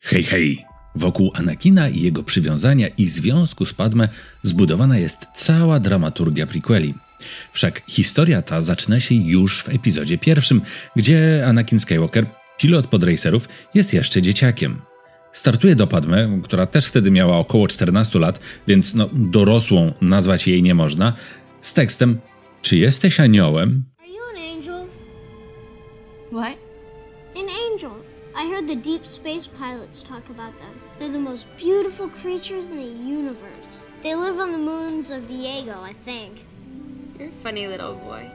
[0.00, 0.64] Hej, hej!
[0.94, 4.08] Wokół Anakina i jego przywiązania i związku z Padme
[4.42, 6.94] zbudowana jest cała dramaturgia prequeli.
[7.52, 10.62] Wszak historia ta zaczyna się już w epizodzie pierwszym,
[10.96, 12.26] gdzie Anakin Skywalker,
[12.58, 14.80] pilot podracerów, jest jeszcze dzieciakiem.
[15.32, 20.62] Startuje do Padme, która też wtedy miała około 14 lat, więc no, dorosłą nazwać jej
[20.62, 21.12] nie można,
[21.60, 22.18] z tekstem
[22.62, 23.84] Czy jesteś aniołem?
[23.98, 24.88] Are you an angel?
[26.32, 26.59] What?
[28.40, 30.74] I heard the deep space pilots talk about them.
[30.98, 33.70] They're the most beautiful creatures in the universe.
[34.02, 36.32] They live on the moons of Viego, I think.
[37.18, 38.30] You're a funny little boy.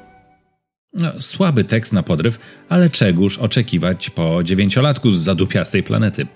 [0.93, 2.39] No, słaby tekst na podryw,
[2.69, 6.27] ale czegóż oczekiwać po dziewięciolatku z zadupiastej planety.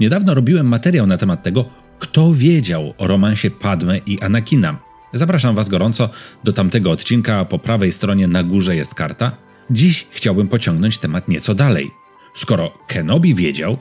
[0.00, 1.64] Niedawno robiłem materiał na temat tego,
[1.98, 4.78] kto wiedział o romansie Padme i Anakina.
[5.14, 6.10] Zapraszam Was gorąco
[6.44, 9.36] do tamtego odcinka, po prawej stronie na górze jest karta.
[9.70, 11.99] Dziś chciałbym pociągnąć temat nieco dalej.
[12.34, 13.78] Skoro Kenobi wiedział,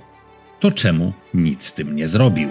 [0.59, 2.49] to czemu nic z tym nie zrobił?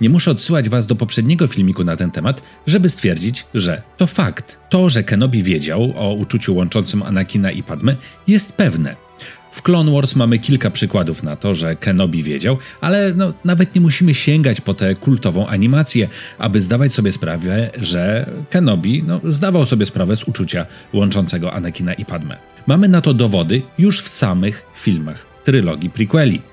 [0.00, 4.58] Nie muszę odsyłać Was do poprzedniego filmiku na ten temat, żeby stwierdzić, że to fakt.
[4.70, 9.09] To, że Kenobi wiedział o uczuciu łączącym Anakina i Padme, jest pewne.
[9.52, 13.80] W Clone Wars mamy kilka przykładów na to, że Kenobi wiedział, ale no, nawet nie
[13.80, 19.86] musimy sięgać po tę kultową animację, aby zdawać sobie sprawę, że Kenobi no, zdawał sobie
[19.86, 22.36] sprawę z uczucia łączącego Anakina i Padme.
[22.66, 26.49] Mamy na to dowody już w samych filmach trylogii prequeli.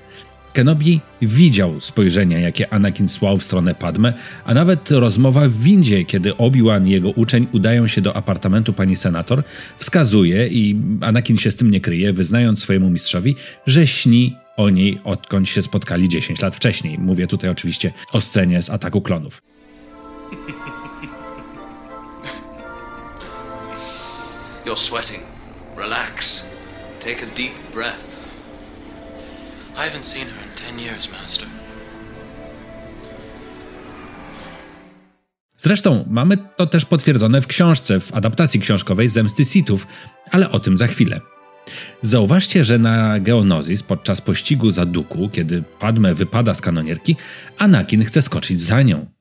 [0.58, 4.12] Kenobi widział spojrzenia, jakie Anakin słał w stronę Padme,
[4.44, 8.96] a nawet rozmowa w windzie, kiedy Obi-Wan i jego uczeń udają się do apartamentu pani
[8.96, 9.42] senator,
[9.78, 15.00] wskazuje i Anakin się z tym nie kryje, wyznając swojemu mistrzowi, że śni o niej
[15.04, 16.98] odkąd się spotkali 10 lat wcześniej.
[16.98, 19.42] Mówię tutaj oczywiście o scenie z ataku klonów.
[24.66, 25.22] You're sweating.
[25.76, 26.46] Relax.
[27.00, 28.18] Take a deep breath.
[29.78, 31.48] I haven't seen her ten years, Master.
[35.56, 39.86] Zresztą mamy to też potwierdzone w książce, w adaptacji książkowej Zemsty Sithów,
[40.30, 41.20] ale o tym za chwilę.
[42.02, 47.16] Zauważcie, że na Geonozis podczas pościgu za Duku, kiedy Padme wypada z kanonierki,
[47.58, 49.17] Anakin chce skoczyć za nią.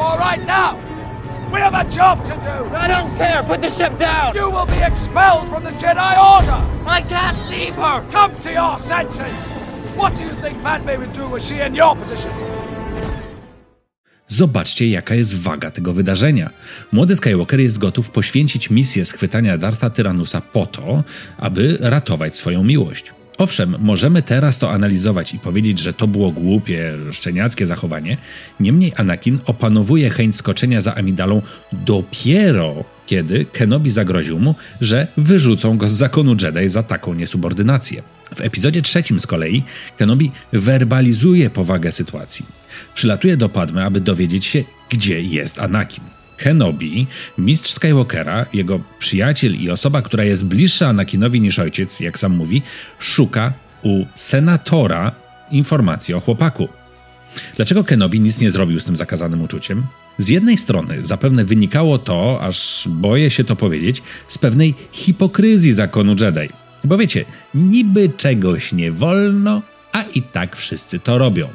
[0.00, 0.78] Right now!
[1.52, 2.76] We have a job to do!
[2.76, 3.42] I don't care.
[3.42, 4.34] Put the ship down.
[4.34, 6.60] You will be expelled from the Jedi Order!
[6.86, 8.04] I can't leave her.
[8.12, 9.34] Come to your senses!
[9.96, 12.32] What do you think Padme would do were she in your position?
[14.28, 16.50] Zobaczcie, jaka jest waga tego wydarzenia.
[16.92, 21.04] Młody Skywalker jest gotów poświęcić misję schwytania Dartha Tyranusa po to,
[21.38, 23.12] aby ratować swoją miłość.
[23.40, 28.16] Owszem, możemy teraz to analizować i powiedzieć, że to było głupie, szczeniackie zachowanie,
[28.60, 31.42] niemniej Anakin opanowuje chęć skoczenia za Amidalą
[31.72, 38.02] dopiero kiedy Kenobi zagroził mu, że wyrzucą go z zakonu Jedi za taką niesubordynację.
[38.34, 39.62] W epizodzie trzecim z kolei
[39.96, 42.46] Kenobi werbalizuje powagę sytuacji.
[42.94, 46.19] Przylatuje do Padme, aby dowiedzieć się, gdzie jest Anakin.
[46.40, 47.06] Kenobi,
[47.38, 52.62] mistrz Skywalkera, jego przyjaciel i osoba, która jest bliższa Anakinowi niż ojciec, jak sam mówi,
[52.98, 53.52] szuka
[53.82, 55.12] u senatora
[55.50, 56.68] informacji o chłopaku.
[57.56, 59.86] Dlaczego Kenobi nic nie zrobił z tym zakazanym uczuciem?
[60.18, 66.16] Z jednej strony zapewne wynikało to, aż boję się to powiedzieć, z pewnej hipokryzji zakonu
[66.20, 66.52] Jedi.
[66.84, 67.24] Bo wiecie,
[67.54, 69.62] niby czegoś nie wolno,
[69.92, 71.48] a i tak wszyscy to robią.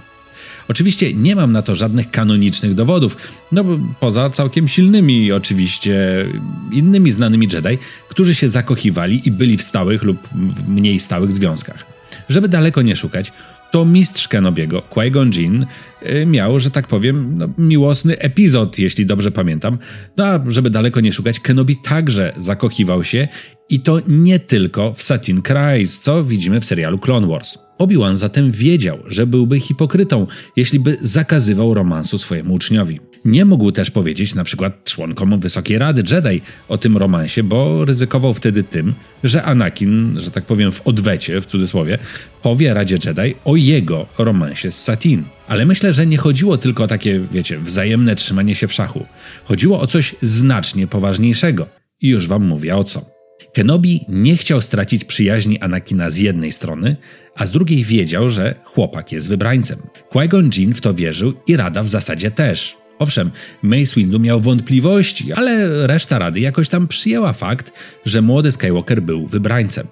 [0.67, 3.17] Oczywiście nie mam na to żadnych kanonicznych dowodów,
[3.51, 3.63] no
[3.99, 6.25] poza całkiem silnymi oczywiście
[6.71, 7.77] innymi znanymi Jedi,
[8.09, 11.85] którzy się zakochiwali i byli w stałych lub w mniej stałych związkach.
[12.29, 13.31] Żeby daleko nie szukać,
[13.71, 15.65] to mistrz Kenobiego, Qui-Gon Jinn,
[16.03, 19.77] y, miał, że tak powiem, no, miłosny epizod, jeśli dobrze pamiętam.
[20.17, 23.27] No a żeby daleko nie szukać, Kenobi także zakochiwał się
[23.69, 27.57] i to nie tylko w Satin Kryze, co widzimy w serialu Clone Wars.
[27.77, 32.99] Obi-Wan zatem wiedział, że byłby hipokrytą, jeśli by zakazywał romansu swojemu uczniowi.
[33.25, 38.33] Nie mógł też powiedzieć na przykład członkom Wysokiej Rady Jedi o tym romansie, bo ryzykował
[38.33, 41.97] wtedy tym, że Anakin, że tak powiem w odwecie, w cudzysłowie,
[42.41, 45.23] powie Radzie Jedi o jego romansie z Satin.
[45.47, 49.05] Ale myślę, że nie chodziło tylko o takie, wiecie, wzajemne trzymanie się w szachu.
[49.45, 51.67] Chodziło o coś znacznie poważniejszego.
[52.01, 53.14] I już wam mówię o co.
[53.53, 56.95] Kenobi nie chciał stracić przyjaźni Anakina z jednej strony,
[57.35, 59.79] a z drugiej wiedział, że chłopak jest wybrańcem.
[60.11, 62.77] Qui-Gon Jinn w to wierzył i Rada w zasadzie też.
[62.99, 67.71] Owszem, Mace Windu miał wątpliwości, ale reszta rady jakoś tam przyjęła fakt,
[68.05, 69.87] że młody Skywalker był wybrańcem.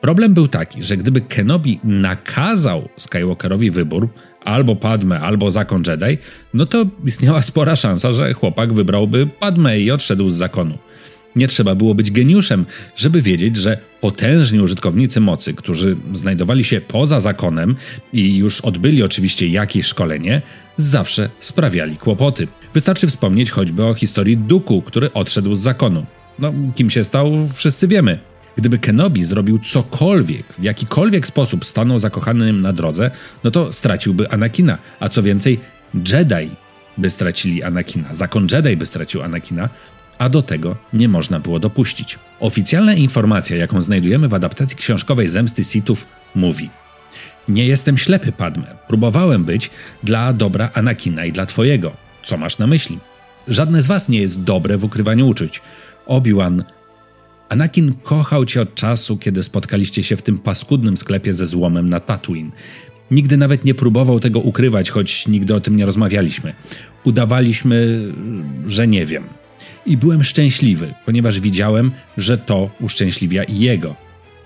[0.00, 4.08] Problem był taki, że gdyby Kenobi nakazał Skywalkerowi wybór,
[4.44, 6.18] albo Padme, albo zakon Jedi,
[6.54, 10.78] no to istniała spora szansa, że chłopak wybrałby Padme i odszedł z zakonu.
[11.38, 12.64] Nie trzeba było być geniuszem,
[12.96, 17.76] żeby wiedzieć, że potężni użytkownicy mocy, którzy znajdowali się poza zakonem
[18.12, 20.42] i już odbyli oczywiście jakieś szkolenie,
[20.76, 22.48] zawsze sprawiali kłopoty.
[22.74, 26.06] Wystarczy wspomnieć choćby o historii Duku, który odszedł z zakonu.
[26.38, 28.18] No, kim się stał, wszyscy wiemy.
[28.56, 33.10] Gdyby Kenobi zrobił cokolwiek, w jakikolwiek sposób stanął zakochanym na drodze,
[33.44, 35.60] no to straciłby Anakina, a co więcej,
[35.94, 36.50] Jedi
[36.98, 39.68] by stracili Anakina, zakon Jedi by stracił Anakina,
[40.18, 42.18] a do tego nie można było dopuścić.
[42.40, 46.70] Oficjalna informacja, jaką znajdujemy w adaptacji książkowej Zemsty Sithów, mówi
[47.48, 48.76] Nie jestem ślepy, Padme.
[48.88, 49.70] Próbowałem być
[50.02, 51.92] dla dobra Anakina i dla twojego.
[52.22, 52.98] Co masz na myśli?
[53.48, 55.62] Żadne z was nie jest dobre w ukrywaniu uczuć.
[56.06, 56.64] Obi-Wan
[57.48, 62.00] Anakin kochał cię od czasu, kiedy spotkaliście się w tym paskudnym sklepie ze złomem na
[62.00, 62.50] Tatooine.
[63.10, 66.54] Nigdy nawet nie próbował tego ukrywać, choć nigdy o tym nie rozmawialiśmy.
[67.04, 68.04] Udawaliśmy,
[68.66, 69.24] że nie wiem.
[69.86, 73.96] I byłem szczęśliwy, ponieważ widziałem, że to uszczęśliwia i jego.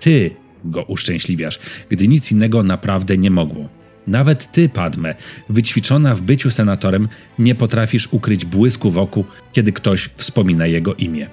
[0.00, 0.30] Ty
[0.64, 1.58] go uszczęśliwiasz,
[1.90, 3.68] gdy nic innego naprawdę nie mogło.
[4.06, 5.14] Nawet ty, Padme,
[5.48, 7.08] wyćwiczona w byciu senatorem,
[7.38, 11.26] nie potrafisz ukryć błysku wokół, kiedy ktoś wspomina jego imię.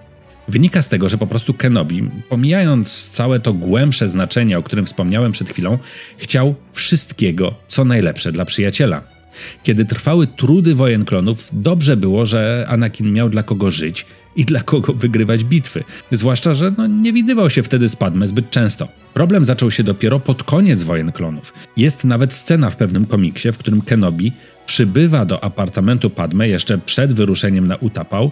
[0.47, 5.31] Wynika z tego, że po prostu Kenobi, pomijając całe to głębsze znaczenie, o którym wspomniałem
[5.31, 5.77] przed chwilą,
[6.17, 9.18] chciał wszystkiego, co najlepsze dla przyjaciela.
[9.63, 14.05] Kiedy trwały trudy wojen klonów, dobrze było, że Anakin miał dla kogo żyć
[14.35, 15.83] i dla kogo wygrywać bitwy.
[16.11, 18.87] Zwłaszcza, że no, nie widywał się wtedy z Padme zbyt często.
[19.13, 21.53] Problem zaczął się dopiero pod koniec wojen klonów.
[21.77, 24.31] Jest nawet scena w pewnym komiksie, w którym Kenobi
[24.65, 28.31] przybywa do apartamentu Padme jeszcze przed wyruszeniem na Utapał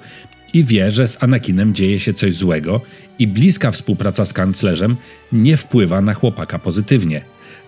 [0.53, 2.81] i wie, że z Anakinem dzieje się coś złego
[3.19, 4.95] i bliska współpraca z kanclerzem
[5.31, 7.21] nie wpływa na chłopaka pozytywnie.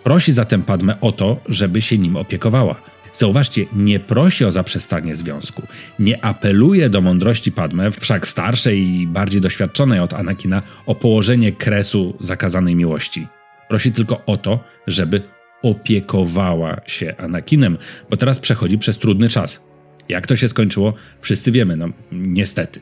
[0.04, 2.76] Prosi zatem Padme o to, żeby się nim opiekowała.
[3.20, 5.62] Zauważcie, nie prosi o zaprzestanie związku,
[6.00, 12.18] nie apeluje do mądrości Padme, wszak starszej i bardziej doświadczonej od Anakina, o położenie kresu
[12.20, 13.28] zakazanej miłości.
[13.70, 15.22] Prosi tylko o to, żeby
[15.62, 17.78] opiekowała się Anakinem,
[18.10, 19.64] bo teraz przechodzi przez trudny czas.
[20.10, 22.80] Jak to się skończyło, wszyscy wiemy, no niestety.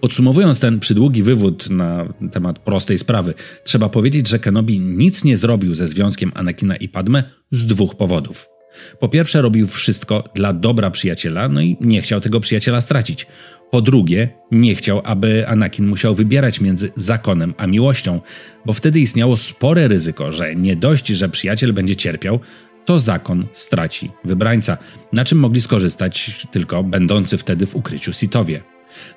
[0.00, 3.34] Podsumowując ten przydługi wywód na temat prostej sprawy,
[3.64, 8.53] trzeba powiedzieć, że Kenobi nic nie zrobił ze związkiem Anakina i Padme z dwóch powodów.
[9.00, 13.26] Po pierwsze, robił wszystko dla dobra przyjaciela, no i nie chciał tego przyjaciela stracić.
[13.70, 18.20] Po drugie, nie chciał, aby Anakin musiał wybierać między zakonem a miłością,
[18.66, 22.40] bo wtedy istniało spore ryzyko, że nie dość, że przyjaciel będzie cierpiał,
[22.84, 24.78] to zakon straci wybrańca,
[25.12, 28.62] na czym mogli skorzystać tylko będący wtedy w ukryciu Sitowie.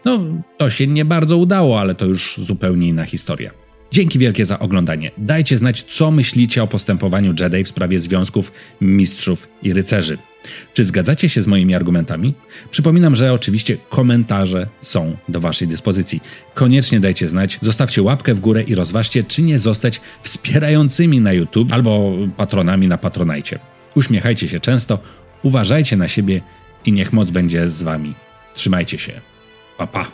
[0.05, 0.19] No,
[0.57, 3.66] to się nie bardzo udało, ale to już zupełnie inna historia.
[3.91, 5.11] Dzięki wielkie za oglądanie.
[5.17, 8.51] Dajcie znać, co myślicie o postępowaniu Jedi w sprawie związków
[8.81, 10.17] mistrzów i rycerzy.
[10.73, 12.33] Czy zgadzacie się z moimi argumentami?
[12.71, 16.21] Przypominam, że oczywiście komentarze są do Waszej dyspozycji.
[16.53, 21.73] Koniecznie dajcie znać, zostawcie łapkę w górę i rozważcie, czy nie zostać wspierającymi na YouTube
[21.73, 23.59] albo patronami na Patronajcie.
[23.95, 24.99] Uśmiechajcie się często,
[25.43, 26.41] uważajcie na siebie
[26.85, 28.13] i niech moc będzie z Wami.
[28.55, 29.21] Trzymajcie się.
[29.77, 30.11] Pa, pa.